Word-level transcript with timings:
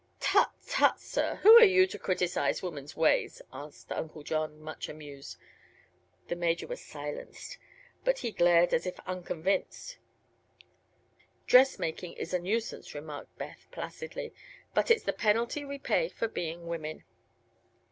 "Tut 0.19 0.49
tut, 0.65 0.99
sir; 0.99 1.35
who 1.43 1.51
are 1.59 1.63
you 1.63 1.85
to 1.85 1.99
criticise 1.99 2.63
woman's 2.63 2.95
ways?" 2.97 3.39
asked 3.53 3.91
Uncle 3.91 4.23
John, 4.23 4.59
much 4.59 4.89
amused. 4.89 5.37
The 6.27 6.35
Major 6.35 6.65
was 6.65 6.81
silenced, 6.81 7.59
but 8.03 8.17
he 8.17 8.31
glared 8.31 8.73
as 8.73 8.87
if 8.87 8.99
unconvinced. 9.01 9.99
"Dressmaking 11.45 12.13
is 12.13 12.33
a 12.33 12.39
nuisance," 12.39 12.95
remarked 12.95 13.37
Beth, 13.37 13.67
placidly; 13.69 14.33
"but 14.73 14.89
it's 14.89 15.03
the 15.03 15.13
penalty 15.13 15.63
we 15.63 15.77
pay 15.77 16.09
for 16.09 16.27
being 16.27 16.65
women." 16.65 17.03